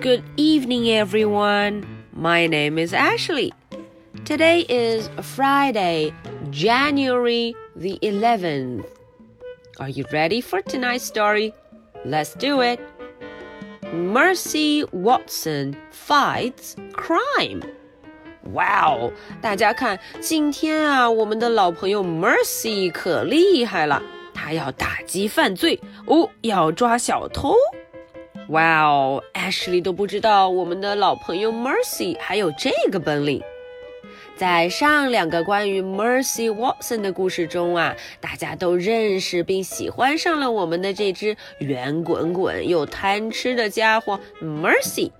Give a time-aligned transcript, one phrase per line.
[0.00, 1.84] Good evening, everyone.
[2.12, 3.52] My name is Ashley.
[4.24, 6.12] Today is Friday,
[6.50, 8.84] January the 11th.
[9.78, 11.52] Are you ready for tonight's story?
[12.04, 12.80] Let's do it.
[13.92, 17.62] Mercy Watson fights crime.
[18.42, 19.12] Wow！
[19.40, 24.02] 大家看，今天啊，我们的老朋友 Mercy 可厉害了，
[24.34, 27.54] 她要打击犯罪哦，要抓小偷。
[28.49, 33.39] 哇哦，Ashley 都不知道我们的老朋友 Mercy 还有这个本领。
[34.35, 45.11] 在上两个关于 Mercy Watson 的故事中啊，大家都认识并喜欢上了我们的这只圆滚滚又贪吃的家伙 Mercy。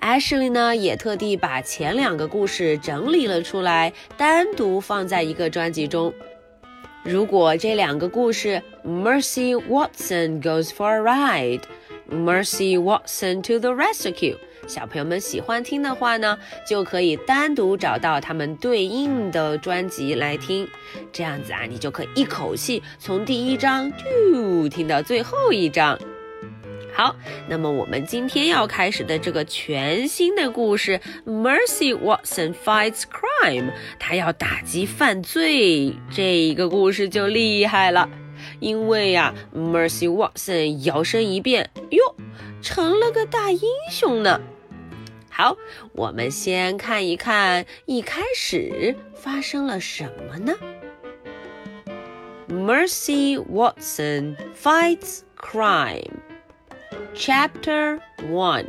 [0.00, 6.14] Ashley 呢也特地把前两个故事整理了出来，单独放在一个专辑中。
[7.02, 11.62] 如果这两个故事 Mercy Watson Goes for a Ride
[12.10, 14.36] Mercy Watson to the Rescue。
[14.66, 16.36] 小朋友们喜欢听的话呢，
[16.68, 20.66] 就可以单独找到他们对应的专辑来听。
[21.12, 25.96] 这样子啊，你就可以一口气从第一章就听到最后一章。
[26.92, 27.14] 好，
[27.46, 35.94] 那么我们今天要开始的这个全新的故事，Mercy Watson fights crime，他要打击犯罪。
[36.10, 38.08] 这一个故事就厉害了，
[38.59, 42.15] 因为呀，Mercy Watson 摇身一变，哟，
[42.61, 44.41] 成了个大英雄呢。
[45.29, 45.57] 好，
[45.93, 50.55] 我们先看一看一开始发生了什么呢？
[52.47, 56.19] Mercy Watson fights crime.
[57.15, 58.65] Chapter 1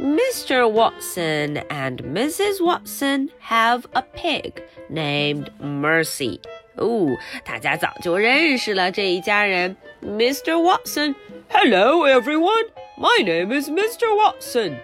[0.00, 0.66] Mr.
[0.66, 2.60] Watson and Mrs.
[2.60, 6.40] Watson have a pig named Mercy.
[6.77, 7.07] 哦，
[7.43, 9.75] 大家早就认识了这一家人。
[10.01, 10.53] Mr.
[10.53, 11.15] Watson,
[11.49, 12.67] hello everyone.
[12.97, 14.13] My name is Mr.
[14.15, 14.77] Watson.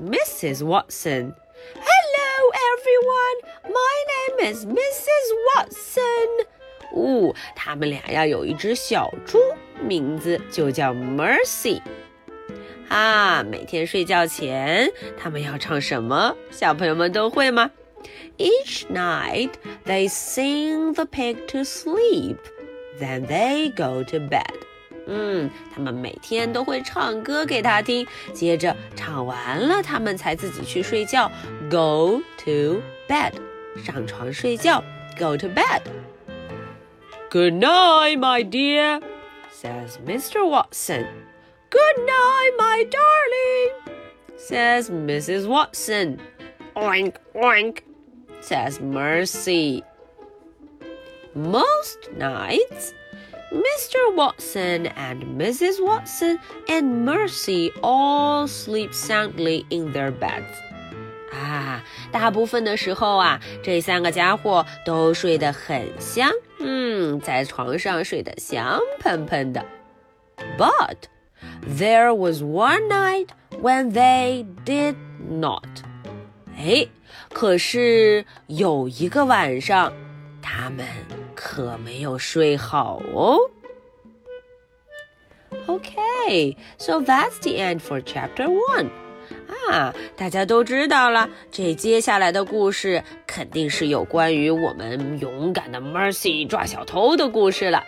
[0.00, 0.64] Mrs.
[0.64, 1.34] Watson,
[1.74, 3.38] hello everyone.
[3.64, 5.26] My name is Mrs.
[5.56, 6.46] Watson.
[6.94, 9.38] 哦，他们俩要有一只小猪，
[9.80, 11.80] 名字就叫 Mercy。
[12.88, 16.36] 啊，每天睡觉前，他们要唱什么？
[16.50, 17.70] 小朋友们都会吗
[18.37, 22.37] ？Each night they sing the pig to sleep,
[22.99, 24.53] then they go to bed.
[25.07, 31.31] 嗯，他们每天都会唱歌给他听，接着唱完了，他们才自己去睡觉。
[31.69, 33.33] Go to bed，
[33.85, 34.83] 上床睡觉。
[35.17, 39.01] Go to bed。Good night, my dear,
[39.51, 40.45] says Mr.
[40.45, 41.07] Watson.
[41.69, 43.97] Good night, my darling,
[44.37, 45.47] says Mrs.
[45.47, 46.19] Watson.
[46.75, 47.77] Oink, oink,
[48.41, 49.83] says Mercy.
[51.33, 52.93] Most nights,
[53.51, 54.15] Mr.
[54.15, 55.79] Watson and Mrs.
[55.83, 60.51] Watson and Mercy all sleep soundly in their beds.
[61.31, 69.63] 啊，大部分的时候啊，这三个家伙都睡得很香，嗯，在床上睡得香喷喷的。
[70.57, 71.03] But
[71.77, 73.27] there was one night
[73.61, 74.95] when they did
[75.29, 75.67] not。
[76.61, 76.85] 哎，
[77.33, 79.93] 可是有一个晚上，
[80.41, 80.85] 他们
[81.35, 83.37] 可没有睡好哦。
[85.67, 88.87] Okay, so that's the end for chapter one.
[89.69, 97.83] 啊，大家都知道了，这接下来的故事肯定是有关于我们勇敢的 Mercy 抓小偷的故事了。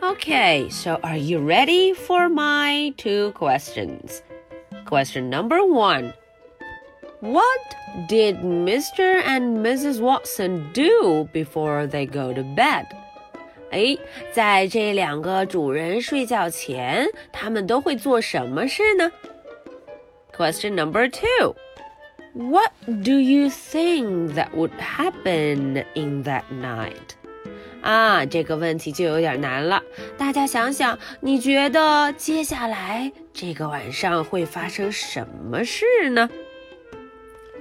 [0.00, 4.20] Okay, so are you ready for my two questions?
[4.88, 6.12] Question number one.
[7.22, 9.22] What did Mr.
[9.24, 10.00] and Mrs.
[10.00, 12.86] Watson do before they go to bed?
[13.70, 13.98] 哎，
[14.32, 19.10] 在这两个主人睡觉前，他们都会做什么事呢？
[20.36, 21.54] Question number two.
[22.34, 27.16] What do you think that would happen in that night?
[27.82, 29.82] 啊，这个问题就有点难了。
[30.16, 36.30] 大家想想，你觉得接下来这个晚上会发生什么事呢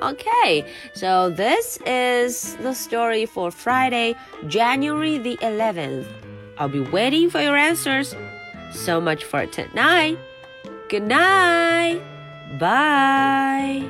[0.00, 0.64] ？Okay,
[0.94, 4.14] so this is the story for Friday,
[4.46, 6.06] January the 11th.
[6.58, 8.14] I'll be waiting for your answers.
[8.72, 10.18] So much for tonight.
[10.88, 12.00] Good night.
[12.58, 13.88] Bye.